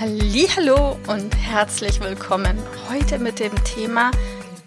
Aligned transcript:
Hallo 0.00 0.96
und 1.08 1.34
herzlich 1.34 1.98
willkommen 1.98 2.56
heute 2.88 3.18
mit 3.18 3.40
dem 3.40 3.52
Thema 3.64 4.12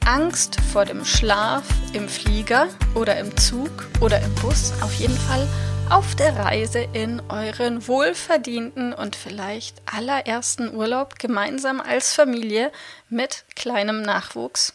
Angst 0.05 0.57
vor 0.73 0.83
dem 0.83 1.05
Schlaf 1.05 1.63
im 1.93 2.09
Flieger 2.09 2.67
oder 2.95 3.17
im 3.17 3.37
Zug 3.37 3.87
oder 4.01 4.21
im 4.21 4.35
Bus, 4.35 4.73
auf 4.81 4.93
jeden 4.95 5.15
Fall 5.15 5.47
auf 5.89 6.15
der 6.15 6.35
Reise 6.35 6.85
in 6.91 7.21
euren 7.29 7.87
wohlverdienten 7.87 8.91
und 8.91 9.15
vielleicht 9.15 9.81
allerersten 9.85 10.75
Urlaub 10.75 11.17
gemeinsam 11.17 11.79
als 11.79 12.13
Familie 12.13 12.69
mit 13.07 13.45
kleinem 13.55 14.01
Nachwuchs. 14.01 14.73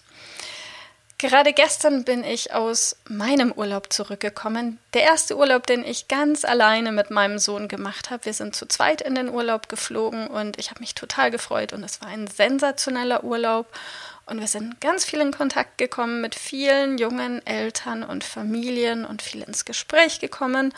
Gerade 1.19 1.55
gestern 1.55 2.05
bin 2.05 2.25
ich 2.25 2.53
aus 2.53 2.97
meinem 3.09 3.51
Urlaub 3.51 3.91
zurückgekommen. 3.91 4.79
Der 4.93 5.03
erste 5.03 5.39
Urlaub, 5.39 5.67
den 5.67 5.83
ich 5.83 6.09
ganz 6.09 6.45
alleine 6.45 6.93
mit 6.93 7.11
meinem 7.11 7.39
Sohn 7.39 7.69
gemacht 7.69 8.11
habe. 8.11 8.27
Wir 8.27 8.35
sind 8.35 8.55
zu 8.55 8.67
zweit 8.67 9.01
in 9.01 9.15
den 9.15 9.31
Urlaub 9.31 9.71
geflogen 9.71 10.27
und 10.27 10.59
ich 10.59 10.69
habe 10.71 10.81
mich 10.81 10.95
total 10.95 11.31
gefreut 11.31 11.73
und 11.73 11.83
es 11.83 12.03
war 12.03 12.09
ein 12.09 12.27
sensationeller 12.27 13.25
Urlaub. 13.25 13.67
Und 14.27 14.41
wir 14.41 14.47
sind 14.47 14.79
ganz 14.83 15.07
viel 15.07 15.21
in 15.21 15.33
Kontakt 15.33 15.79
gekommen 15.79 16.21
mit 16.21 16.35
vielen 16.35 16.99
jungen 16.99 17.47
Eltern 17.47 18.03
und 18.03 18.23
Familien 18.23 19.07
und 19.07 19.23
viel 19.23 19.43
ins 19.43 19.65
Gespräch 19.65 20.21
gekommen. 20.21 20.75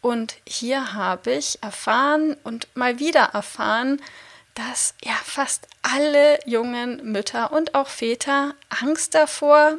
Und 0.00 0.36
hier 0.48 0.94
habe 0.94 1.32
ich 1.32 1.62
erfahren 1.62 2.36
und 2.44 2.66
mal 2.74 2.98
wieder 2.98 3.30
erfahren, 3.34 4.00
dass 4.54 4.94
ja 5.02 5.14
fast 5.24 5.66
alle 5.82 6.38
jungen 6.46 7.12
Mütter 7.12 7.52
und 7.52 7.74
auch 7.74 7.88
Väter 7.88 8.54
Angst 8.68 9.14
davor 9.14 9.78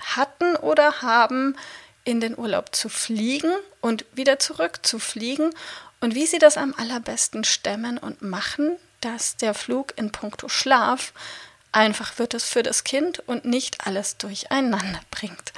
hatten 0.00 0.56
oder 0.56 1.02
haben, 1.02 1.56
in 2.04 2.20
den 2.20 2.36
Urlaub 2.36 2.74
zu 2.74 2.88
fliegen 2.88 3.52
und 3.80 4.04
wieder 4.12 4.38
zurück 4.38 4.80
zu 4.82 4.98
fliegen 4.98 5.50
und 6.00 6.14
wie 6.14 6.26
sie 6.26 6.38
das 6.38 6.58
am 6.58 6.74
allerbesten 6.76 7.44
stemmen 7.44 7.96
und 7.98 8.20
machen, 8.22 8.76
dass 9.00 9.36
der 9.36 9.54
Flug 9.54 9.94
in 9.96 10.12
puncto 10.12 10.48
Schlaf 10.48 11.12
einfach 11.72 12.18
wird 12.18 12.34
es 12.34 12.44
für 12.44 12.62
das 12.62 12.84
Kind 12.84 13.20
und 13.26 13.44
nicht 13.44 13.86
alles 13.86 14.16
durcheinander 14.16 15.00
bringt. 15.10 15.52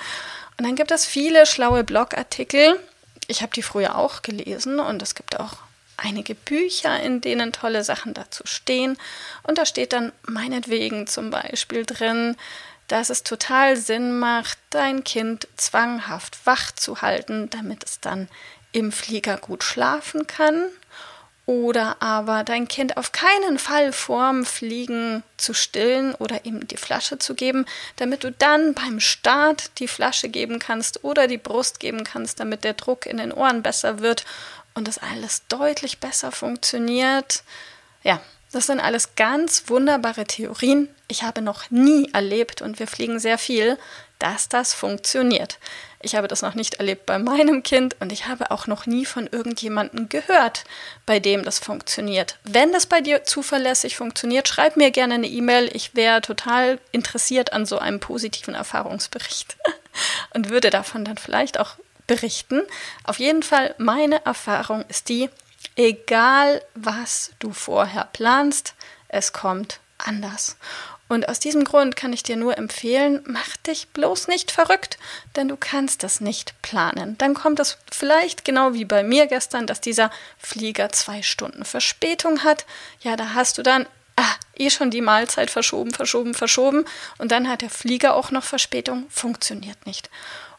Und 0.57 0.65
dann 0.65 0.77
gibt 0.77 0.91
es 0.91 1.05
viele 1.05 1.47
schlaue 1.47 1.85
Blogartikel. 1.85 2.81
Ich 3.27 3.43
habe 3.43 3.53
die 3.53 3.63
früher 3.63 3.97
auch 3.97 4.23
gelesen 4.23 4.81
und 4.81 5.03
es 5.03 5.15
gibt 5.15 5.39
auch 5.39 5.59
einige 5.97 6.35
Bücher, 6.35 7.01
in 7.01 7.21
denen 7.21 7.53
tolle 7.53 7.85
Sachen 7.85 8.15
dazu 8.15 8.45
stehen. 8.47 8.97
Und 9.43 9.59
da 9.59 9.67
steht 9.67 9.93
dann 9.93 10.13
meinetwegen 10.27 11.07
zum 11.07 11.31
Beispiel 11.31 11.85
drin, 11.85 12.37
dass 12.89 13.11
es 13.11 13.23
total 13.23 13.77
Sinn 13.77 14.19
macht, 14.19 14.59
dein 14.71 15.05
Kind 15.05 15.49
zwanghaft 15.57 16.39
wach 16.47 16.73
zu 16.73 17.03
halten, 17.03 17.51
damit 17.51 17.85
es 17.85 18.01
dann 18.01 18.29
im 18.73 18.93
Flieger 18.93 19.39
gut 19.39 19.65
schlafen 19.65 20.27
kann. 20.27 20.69
Oder 21.47 22.03
aber 22.03 22.43
dein 22.43 22.67
Kind 22.67 22.97
auf 22.97 23.13
keinen 23.13 23.61
Fall 23.61 23.93
vorm 23.93 24.45
Fliegen 24.45 25.23
zu 25.37 25.55
stillen 25.55 26.17
oder 26.17 26.45
ihm 26.45 26.67
die 26.67 26.77
Flasche 26.77 27.19
zu 27.19 27.37
geben, 27.37 27.67
damit 27.95 28.25
du 28.25 28.33
dann 28.33 28.75
beim 28.75 28.99
Start 28.99 29.79
die 29.79 29.87
Flasche 29.87 30.29
geben 30.29 30.59
kannst 30.59 31.05
oder 31.05 31.29
die 31.29 31.39
Brust 31.39 31.79
geben 31.79 32.03
kannst, 32.03 32.41
damit 32.41 32.65
der 32.65 32.75
Druck 32.75 33.07
in 33.07 33.19
den 33.19 33.33
Ohren 33.33 33.63
besser 33.63 34.01
wird 34.01 34.25
und 34.77 34.87
das 34.87 34.99
alles 34.99 35.43
deutlich 35.49 35.99
besser 35.99 36.31
funktioniert. 36.31 37.43
Ja, 38.05 38.21
das 38.53 38.67
sind 38.67 38.79
alles 38.79 39.17
ganz 39.17 39.65
wunderbare 39.67 40.25
Theorien. 40.25 40.89
Ich 41.09 41.25
habe 41.25 41.43
noch 41.43 41.71
nie 41.71 42.11
erlebt 42.13 42.63
und 42.63 42.79
wir 42.79 42.87
fliegen 42.87 43.19
sehr 43.19 43.39
viel, 43.39 43.79
dass 44.19 44.49
das 44.49 44.73
funktioniert. 44.73 45.59
Ich 46.01 46.15
habe 46.15 46.29
das 46.29 46.43
noch 46.43 46.55
nicht 46.55 46.75
erlebt 46.75 47.07
bei 47.07 47.19
meinem 47.19 47.63
Kind 47.63 47.97
und 48.01 48.13
ich 48.13 48.29
habe 48.29 48.51
auch 48.51 48.67
noch 48.67 48.87
nie 48.87 49.05
von 49.05 49.27
irgendjemandem 49.27 50.09
gehört, 50.09 50.65
bei 51.05 51.21
dem 51.21 51.43
das 51.43 51.59
funktioniert. 51.59 52.39
Wenn 52.45 52.73
das 52.73 52.87
bei 52.87 53.01
dir 53.01 53.25
zuverlässig 53.25 53.97
funktioniert, 53.97 54.47
schreib 54.47 54.77
mir 54.77 54.91
gerne 54.91 55.15
eine 55.15 55.27
E-Mail. 55.27 55.69
Ich 55.75 55.95
wäre 55.95 56.21
total 56.21 56.79
interessiert 56.93 57.53
an 57.53 57.67
so 57.67 57.79
einem 57.79 58.01
positiven 58.01 58.55
Erfahrungsbericht 58.55 59.57
und 60.35 60.51
würde 60.51 60.71
davon 60.71 61.05
dann 61.05 61.19
vielleicht 61.19 61.59
auch 61.59 61.77
berichten. 62.07 62.63
Auf 63.05 63.19
jeden 63.19 63.43
Fall, 63.43 63.75
meine 63.79 64.25
Erfahrung 64.25 64.85
ist 64.89 65.09
die, 65.09 65.31
egal 65.77 66.63
was 66.75 67.33
du 67.39 67.53
vorher 67.53 68.09
planst, 68.13 68.75
es 69.09 69.33
kommt 69.33 69.81
anders. 69.99 70.57
Und 71.09 71.29
aus 71.29 71.39
diesem 71.39 71.63
Grund 71.63 71.95
kann 71.95 72.13
ich 72.13 72.25
dir 72.25 72.37
nur 72.37 72.59
empfehlen, 72.59 73.23
mach 73.27 73.57
dich 73.59 73.89
bloß 73.89 74.27
nicht 74.27 74.51
verrückt, 74.51 74.99
denn 75.37 75.47
du 75.47 75.57
kannst 75.57 76.03
das 76.03 76.21
nicht 76.21 76.61
planen. 76.63 77.17
Dann 77.19 77.35
kommt 77.35 77.61
es 77.61 77.79
vielleicht 77.93 78.45
genau 78.45 78.75
wie 78.75 78.85
bei 78.85 79.05
mir 79.05 79.27
gestern, 79.27 79.69
dass 79.69 79.81
dieser 79.81 80.11
Flieger 80.37 80.91
zwei 80.91 81.23
Stunden 81.23 81.65
Verspätung 81.65 82.43
hat. 82.43 82.67
Ja, 83.03 83.15
da 83.15 83.35
hast 83.35 83.57
du 83.57 83.63
dann 83.63 83.87
ah, 84.17 84.35
eh 84.57 84.69
schon 84.69 84.91
die 84.91 85.01
Mahlzeit 85.01 85.51
verschoben, 85.51 85.93
verschoben, 85.93 86.35
verschoben 86.35 86.85
und 87.19 87.31
dann 87.31 87.49
hat 87.49 87.63
der 87.63 87.71
Flieger 87.71 88.17
auch 88.17 88.33
noch 88.33 88.45
Verspätung, 88.45 89.07
funktioniert 89.09 89.87
nicht. 89.87 90.11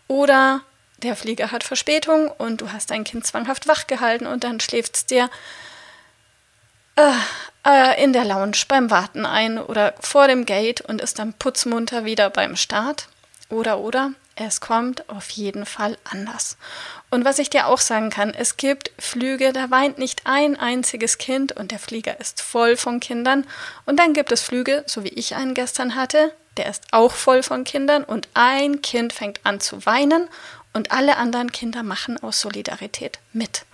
Oder 0.08 0.62
der 1.04 1.16
Flieger 1.16 1.52
hat 1.52 1.64
Verspätung 1.64 2.30
und 2.30 2.62
du 2.62 2.72
hast 2.72 2.92
dein 2.92 3.04
Kind 3.04 3.26
zwanghaft 3.26 3.68
wach 3.68 3.88
gehalten 3.88 4.26
und 4.26 4.44
dann 4.44 4.60
schläft 4.60 4.96
es 4.96 5.06
dir 5.06 5.30
äh, 6.96 7.12
äh, 7.66 8.04
in 8.04 8.14
der 8.14 8.26
Lounge 8.26 8.58
beim 8.68 8.90
Warten 8.90 9.26
ein 9.26 9.60
oder 9.60 9.94
vor 10.00 10.28
dem 10.28 10.46
Gate 10.46 10.82
und 10.82 11.02
ist 11.02 11.20
dann 11.20 11.34
putzmunter 11.34 12.06
wieder 12.06 12.30
beim 12.30 12.56
Start. 12.56 13.08
Oder, 13.50 13.80
oder, 13.80 14.12
es 14.36 14.60
kommt 14.60 15.08
auf 15.10 15.30
jeden 15.30 15.66
Fall 15.66 15.98
anders. 16.04 16.58
Und 17.10 17.24
was 17.24 17.40
ich 17.40 17.50
dir 17.50 17.68
auch 17.68 17.80
sagen 17.80 18.10
kann, 18.10 18.34
es 18.34 18.58
gibt 18.58 18.92
Flüge, 19.00 19.54
da 19.54 19.72
weint 19.72 19.98
nicht 19.98 20.24
ein 20.26 20.60
einziges 20.60 21.18
Kind 21.18 21.54
und 21.54 21.72
der 21.72 21.80
Flieger 21.80 22.20
ist 22.20 22.42
voll 22.42 22.76
von 22.76 23.00
Kindern. 23.00 23.46
Und 23.86 24.00
dann 24.00 24.14
gibt 24.14 24.32
es 24.32 24.42
Flüge, 24.42 24.84
so 24.86 25.04
wie 25.04 25.10
ich 25.10 25.36
einen 25.36 25.54
gestern 25.54 25.96
hatte, 25.96 26.34
der 26.58 26.68
ist 26.68 26.84
auch 26.92 27.14
voll 27.14 27.44
von 27.44 27.64
Kindern 27.64 28.04
und 28.04 28.28
ein 28.34 28.82
Kind 28.82 29.14
fängt 29.14 29.40
an 29.44 29.60
zu 29.60 29.86
weinen 29.86 30.28
und 30.78 30.92
alle 30.92 31.18
anderen 31.18 31.52
Kinder 31.52 31.84
machen 31.84 32.22
aus 32.24 32.40
Solidarität 32.40 33.20
mit. 33.34 33.66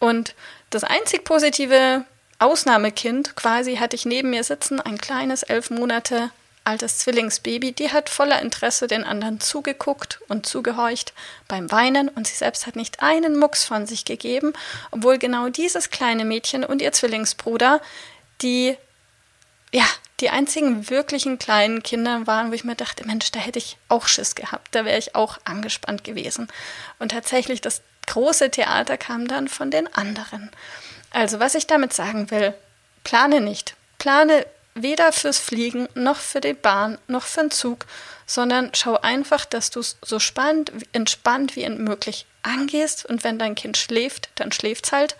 Und 0.00 0.34
das 0.70 0.82
einzig 0.82 1.24
positive 1.24 2.04
Ausnahmekind 2.38 3.36
quasi 3.36 3.76
hatte 3.76 3.94
ich 3.94 4.06
neben 4.06 4.30
mir 4.30 4.42
sitzen, 4.42 4.80
ein 4.80 4.98
kleines 4.98 5.42
elf 5.42 5.70
Monate 5.70 6.30
altes 6.64 6.98
Zwillingsbaby, 6.98 7.72
die 7.72 7.90
hat 7.90 8.08
voller 8.08 8.40
Interesse 8.40 8.86
den 8.86 9.04
anderen 9.04 9.40
zugeguckt 9.40 10.20
und 10.28 10.46
zugehorcht 10.46 11.12
beim 11.48 11.70
Weinen 11.70 12.08
und 12.08 12.26
sie 12.26 12.34
selbst 12.34 12.66
hat 12.66 12.76
nicht 12.76 13.02
einen 13.02 13.38
Mucks 13.38 13.64
von 13.64 13.86
sich 13.86 14.04
gegeben, 14.04 14.52
obwohl 14.90 15.18
genau 15.18 15.48
dieses 15.48 15.90
kleine 15.90 16.24
Mädchen 16.24 16.64
und 16.64 16.82
ihr 16.82 16.92
Zwillingsbruder 16.92 17.80
die 18.42 18.76
ja, 19.72 19.84
die 20.20 20.30
einzigen 20.30 20.90
wirklichen 20.90 21.38
kleinen 21.38 21.82
Kinder 21.82 22.26
waren, 22.26 22.50
wo 22.50 22.54
ich 22.54 22.64
mir 22.64 22.76
dachte, 22.76 23.06
Mensch, 23.06 23.30
da 23.32 23.40
hätte 23.40 23.58
ich 23.58 23.76
auch 23.88 24.06
Schiss 24.06 24.34
gehabt, 24.34 24.74
da 24.74 24.84
wäre 24.84 24.98
ich 24.98 25.14
auch 25.14 25.38
angespannt 25.44 26.04
gewesen. 26.04 26.48
Und 26.98 27.12
tatsächlich, 27.12 27.60
das 27.60 27.82
große 28.06 28.50
Theater 28.50 28.96
kam 28.96 29.28
dann 29.28 29.48
von 29.48 29.70
den 29.70 29.92
anderen. 29.94 30.50
Also, 31.10 31.40
was 31.40 31.54
ich 31.54 31.66
damit 31.66 31.92
sagen 31.92 32.30
will, 32.30 32.54
plane 33.04 33.40
nicht. 33.40 33.74
Plane 33.98 34.46
weder 34.74 35.12
fürs 35.12 35.38
Fliegen 35.38 35.88
noch 35.94 36.16
für 36.16 36.40
die 36.40 36.54
Bahn 36.54 36.98
noch 37.06 37.24
für 37.24 37.40
den 37.40 37.50
Zug, 37.50 37.86
sondern 38.26 38.70
schau 38.74 38.96
einfach, 38.96 39.44
dass 39.44 39.70
du 39.70 39.80
es 39.80 39.98
so 40.02 40.18
spannend, 40.18 40.72
entspannt 40.92 41.56
wie 41.56 41.68
möglich 41.68 42.26
angehst. 42.42 43.04
Und 43.04 43.24
wenn 43.24 43.38
dein 43.38 43.54
Kind 43.54 43.76
schläft, 43.76 44.30
dann 44.36 44.52
schläft 44.52 44.86
es 44.86 44.92
halt. 44.92 45.16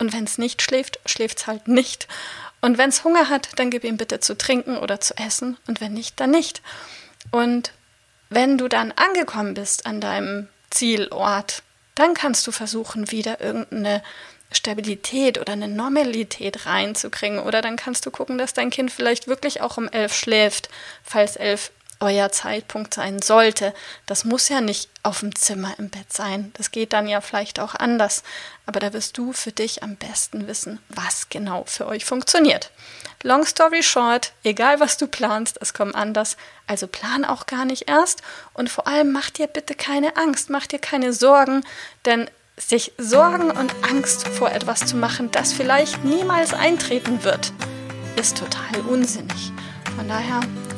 Und 0.00 0.12
wenn 0.12 0.24
es 0.24 0.38
nicht 0.38 0.62
schläft, 0.62 0.98
schläft 1.06 1.38
es 1.38 1.46
halt 1.46 1.68
nicht. 1.68 2.08
Und 2.60 2.78
wenn 2.78 2.88
es 2.88 3.04
Hunger 3.04 3.28
hat, 3.28 3.50
dann 3.56 3.70
gib 3.70 3.84
ihm 3.84 3.96
bitte 3.96 4.18
zu 4.18 4.36
trinken 4.36 4.76
oder 4.76 5.00
zu 5.00 5.16
essen 5.16 5.56
und 5.66 5.80
wenn 5.80 5.94
nicht, 5.94 6.18
dann 6.18 6.30
nicht. 6.30 6.62
Und 7.30 7.72
wenn 8.28 8.58
du 8.58 8.66
dann 8.66 8.92
angekommen 8.92 9.54
bist 9.54 9.86
an 9.86 10.00
deinem 10.00 10.48
Zielort, 10.70 11.62
dann 11.94 12.14
kannst 12.14 12.46
du 12.46 12.52
versuchen, 12.52 13.10
wieder 13.10 13.40
irgendeine 13.40 14.02
Stabilität 14.52 15.38
oder 15.38 15.52
eine 15.52 15.68
Normalität 15.68 16.66
reinzukriegen. 16.66 17.38
Oder 17.38 17.62
dann 17.62 17.76
kannst 17.76 18.04
du 18.06 18.10
gucken, 18.10 18.38
dass 18.38 18.54
dein 18.54 18.70
Kind 18.70 18.90
vielleicht 18.90 19.28
wirklich 19.28 19.60
auch 19.60 19.76
um 19.76 19.88
elf 19.88 20.14
schläft, 20.14 20.68
falls 21.04 21.36
elf 21.36 21.70
euer 22.00 22.32
Zeitpunkt 22.32 22.94
sein 22.94 23.20
sollte. 23.20 23.74
Das 24.06 24.24
muss 24.24 24.48
ja 24.48 24.60
nicht 24.60 24.88
auf 25.02 25.20
dem 25.20 25.34
Zimmer 25.34 25.74
im 25.78 25.90
Bett 25.90 26.12
sein. 26.12 26.52
Das 26.56 26.70
geht 26.70 26.92
dann 26.92 27.08
ja 27.08 27.20
vielleicht 27.20 27.60
auch 27.60 27.74
anders. 27.74 28.22
Aber 28.66 28.80
da 28.80 28.92
wirst 28.92 29.18
du 29.18 29.32
für 29.32 29.52
dich 29.52 29.82
am 29.82 29.96
besten 29.96 30.46
wissen, 30.46 30.80
was 30.88 31.28
genau 31.28 31.64
für 31.66 31.86
euch 31.86 32.04
funktioniert. 32.04 32.70
Long 33.22 33.44
story 33.44 33.82
short, 33.82 34.32
egal 34.44 34.80
was 34.80 34.96
du 34.96 35.06
planst, 35.06 35.58
es 35.60 35.74
kommt 35.74 35.94
anders. 35.94 36.36
Also 36.66 36.86
plan 36.86 37.24
auch 37.24 37.46
gar 37.46 37.66
nicht 37.66 37.88
erst. 37.88 38.22
Und 38.54 38.70
vor 38.70 38.86
allem 38.86 39.12
mach 39.12 39.30
dir 39.30 39.46
bitte 39.46 39.74
keine 39.74 40.16
Angst, 40.16 40.48
mach 40.48 40.66
dir 40.66 40.78
keine 40.78 41.12
Sorgen, 41.12 41.64
denn 42.06 42.30
sich 42.56 42.92
Sorgen 42.98 43.50
und 43.50 43.74
Angst 43.82 44.28
vor 44.28 44.50
etwas 44.52 44.80
zu 44.80 44.96
machen, 44.96 45.30
das 45.30 45.52
vielleicht 45.52 46.04
niemals 46.04 46.52
eintreten 46.52 47.24
wird, 47.24 47.52
ist 48.16 48.36
total 48.36 48.80
unsinnig. 48.86 49.52
Von 49.96 50.08
daher 50.08 50.40